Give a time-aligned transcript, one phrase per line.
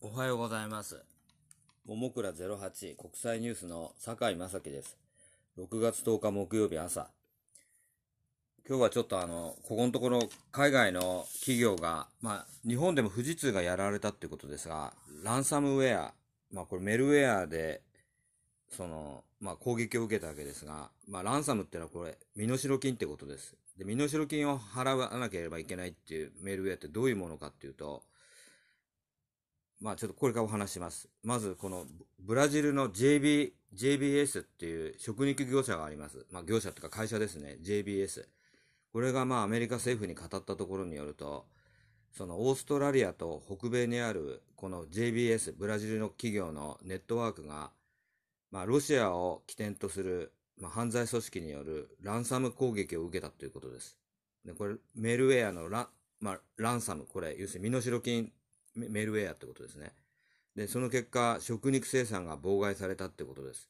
[0.00, 1.02] おはようございます。
[1.84, 4.96] ももくら08国際ニュースの酒井正樹です。
[5.58, 7.08] 6月10日木曜日朝。
[8.68, 10.20] 今日はちょっとあの、ここのところ
[10.52, 14.92] 海外の企業が、まあ、日本でも富士通がやられたってことですが、
[15.24, 16.14] ランサムウェア、
[16.52, 17.82] まあこれメルウェアで、
[18.70, 23.56] その、まあ攻撃を受けたわけですが、まあランサムってのはこれ、身代金ってことです。
[23.76, 28.04] で、身代金を払わなければいけないっていうメルウェアってどういうものかっていうと、
[29.80, 31.08] まあちょっとこれからお話します。
[31.22, 31.86] まずこの
[32.18, 36.26] ブラジルの JB、JBS っていう食肉業者があります。
[36.30, 37.58] まあ業者っていうか会社ですね。
[37.62, 38.26] JBS。
[38.92, 41.46] これがまあアメリカ政府に語ったところによると、
[42.12, 47.70] そのオーストラリアと北米にあるこの JBS、ブラジルの企業のネットワークが、
[48.50, 53.96] まあロシアを起点とする、まあ、犯罪組織によるランサム攻撃を受けたということです。
[54.44, 55.88] で、これメールウェアのラ,、
[56.20, 58.32] まあ、ランサム、これ要するに身代金
[58.88, 59.92] メルウェアってことですね。
[60.54, 63.68] で、その結果、食肉生産が妨害されたってことです。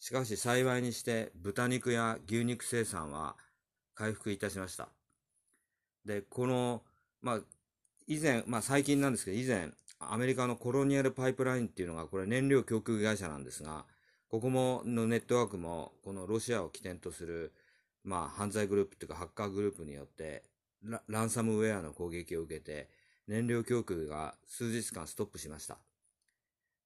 [0.00, 3.36] しかし幸いにして、豚肉や牛肉生産は
[3.94, 4.88] 回復いたしました。
[6.04, 6.82] で、この、
[7.22, 7.40] まあ、
[8.06, 13.86] 以前、まあ最近なんですけど、以前、アメリカのコロニアルパイプラインっていうのが、これ燃料供給会社なんですが、
[14.28, 17.52] ここも、のネットワークも、このロシアを起点とする、
[18.04, 20.44] まあ犯罪グループっていうかハッカーグループによって
[20.82, 22.88] ラ、ランサムウェアの攻撃を受けて、
[23.26, 25.78] 燃料供給が数日間ストップしました。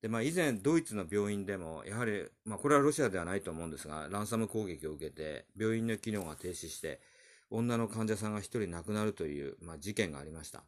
[0.03, 7.01] で、まあ以前ドイツの病院でも、やはり、まあこれはロシアではないと思うんですが、ランサム攻撃を受けて、病院の機能が停止して、
[7.51, 10.63] 女の患者さんが一人亡くなるという、まあ事件がありました。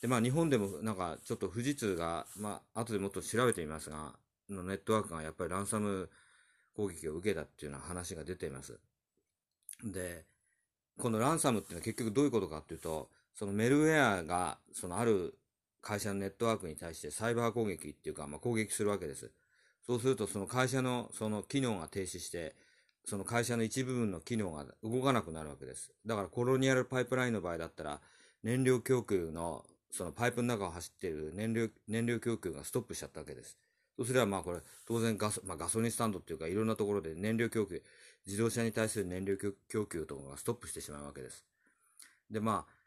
[0.00, 4.14] で、まあ日本でもなんかちょっと富士通が、まあ後でもっと調べてみますが、
[4.48, 6.08] のネットワークがやっぱりランサム
[6.76, 8.78] 攻撃を受けたっていうような話が出ています。
[9.82, 10.24] で、
[10.98, 15.38] このランサムっていうのは結局どういうことかっていうと、そのメルウェアが、そのある
[15.80, 19.30] 会社のネットワークに対してサイバー攻撃っていうか、まあ、攻撃するわけです。
[19.86, 22.56] そうすると、その会社のその機能が停止して、
[23.04, 25.92] その会社の一部分の機能が動かなくなるわけです。
[26.04, 28.00] だからコロニアルパイプラインの場合だったら、
[28.42, 33.56] 燃料供給の、そのパイプの中を走っている燃料、燃料供給がストップしちゃったわけです。
[33.96, 37.84] そうすればまあこれ、当然ガソ、まあ、ガソリンスタンドっていうかいろんなところで燃料供給、
[38.26, 41.44] 自動車に対する燃料供給とかがストップしてしまうわけです。
[42.30, 42.77] で、まあ、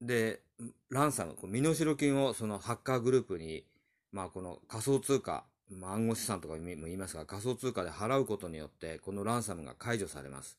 [0.00, 0.40] で、
[0.88, 3.64] ランサム、身代金をそのハッカーグループに、
[4.12, 10.58] まあこの仮想通貨、まあ、暗号資産とかも言いますが、仮想通貨で払うことによって、このランサムが解除されます。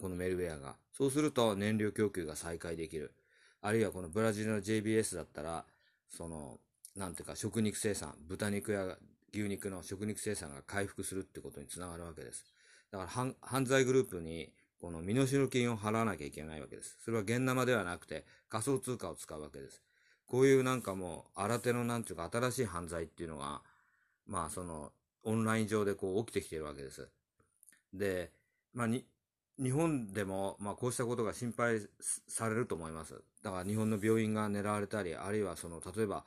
[0.00, 0.76] このメルウェアが。
[0.92, 3.14] そうすると燃料供給が再開できる。
[3.60, 5.64] あるいはこのブラジルの JBS だったら、
[6.08, 6.58] その、
[6.96, 8.96] なんていうか食肉生産、豚肉や
[9.32, 12.44] 牛肉の食肉生産が回復するってことにつながるわけです。
[12.90, 16.98] だから犯罪グループにこの身代金を払わなきゃいけないわけです。
[17.04, 19.82] それは現生ではなくて仮想通貨を使うわけです。
[20.26, 23.62] こういうなんかもう新手のなんていうか新しい犯罪っていうのが、
[24.26, 24.92] まあその
[25.22, 27.08] オンライン上でこう起きてきているわけです。
[27.92, 28.30] で、
[28.72, 29.04] まあに、
[29.62, 31.80] 日本でもまあこうしたことが心配
[32.28, 33.22] されると思います。
[33.42, 36.24] だから日本の病院が狙われたり、あるいはその例えば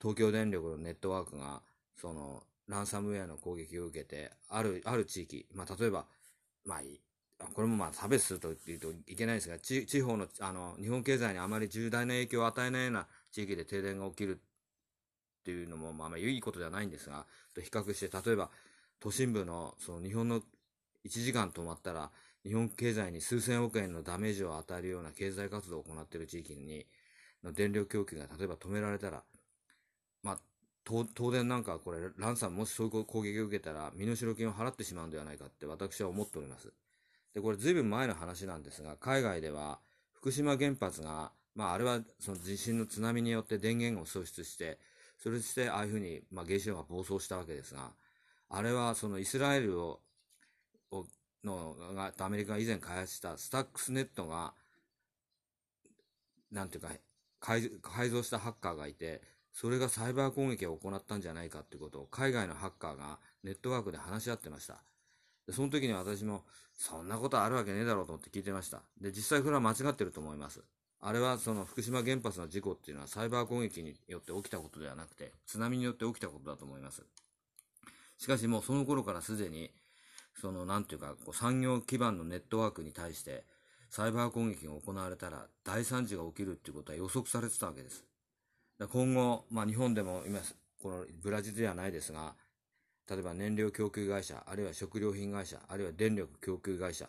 [0.00, 1.62] 東京電力のネットワークが
[1.96, 6.06] そのランサムウェアの攻撃を受けて、ある、ある地域、まあ例えば、
[6.64, 6.80] まあ
[7.38, 18.50] これもまあ差別すると言うといけないですが、地方の、あの、日本経済にあまり重大な影響を与えないような地域で停電が起きるっていうのも、まあまあいいことではないんですが、と比較して、例えば
[19.00, 20.42] 都心部の、その日本の
[21.04, 22.10] 1時間止まったら、
[22.44, 26.86] 日本経済に数千億円のダメージを与えるような経済活動を行っている地域に、
[27.44, 29.22] の電力供給が例えば止められたら、
[30.22, 30.38] まあ、
[30.86, 36.72] 東電なんかこれ、ランサムもしそういう攻撃を受けたら、身代金を払ってしまうんではないかって私は思っております。
[37.34, 39.80] で、これずいぶん前の話なんですが、海外では
[40.12, 44.78] 福島原発が、まああれはその地震の津波によって電源を喪失して、
[45.22, 47.92] それしてああいうふうに、まあ原子炉が暴走したわけですが、
[48.50, 50.00] あれはそのイスラエルを、
[50.90, 51.04] を
[51.44, 54.54] のが、アメリカが以前開発したスタックスネットが、
[56.50, 56.90] なんていうか、
[57.40, 59.22] 改改造したハッカーがいて、
[59.52, 64.82] それがサイバー攻撃を行ったんじゃないかっていうことを海外のハッカーがネットワークで話し合ってました。
[65.48, 66.44] でその時に私も、
[66.76, 68.82] そんなことあるわけねえだろうと思って聞いてました。
[69.00, 70.62] で、実際それは間違ってると思います。
[71.00, 77.02] あれはその福島原発の事故っていうのはサイバー攻撃によって起きたことではなくて、津波によって起きたことだと思います。
[78.18, 79.70] しかしもうその頃からすでに、
[80.38, 83.44] そのなんていうか、こう産業基盤のネットワークに対して、
[83.88, 88.04] サイバー攻撃が行われたら大惨事が起きるっていうことは予測されてたわけです。
[88.92, 90.40] 今後、まあ日本でも今、
[90.82, 92.36] このブラジルではないですが、
[93.08, 97.08] 例えば燃料供給会社、あるいは食料品会社、あるいは電力供給会社。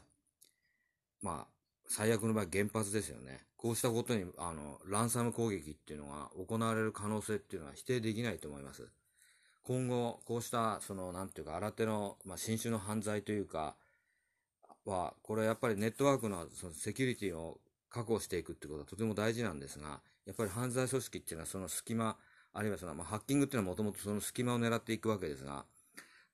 [1.22, 1.48] まあ、
[1.88, 3.46] 最悪の場合原発ですよね。
[3.58, 8.88] こうしたことに、あの、ランサム攻撃っていうのが行われる可能性っていうのは否定できないと思います。
[9.64, 13.76] 今後、こうした、その、なんていうか、新手の、まあ、新種の犯罪というか、
[14.86, 17.60] は、これはやっぱりネットワークのそのセキュリティを
[17.90, 22.18] 確保していくってことはとても大事なんですが、やっぱり犯罪組織っていうのはその隙間、
[22.54, 25.66] あるいはその、まあ、ハッキングっていうのはもともとその隙間を狙っていくわけですが、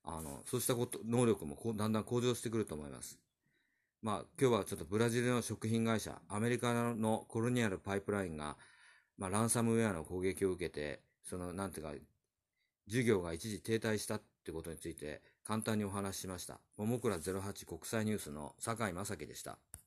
[0.06, 3.18] あの、そうしたこと、能力もこうだんだん向上してくると思います。
[4.02, 8.56] まあ、今日はちょっとブラジルの食品会社、アメリカのコロニアルパイプラインが、
[9.18, 11.92] まあ、ランサムウェアの攻撃を受けて、その、なんていうか、
[12.88, 16.60] 授業が一時停滞したってことについて簡単にお話ししました。
[16.76, 19.58] ももくら08国際ニュースの坂井正樹でした。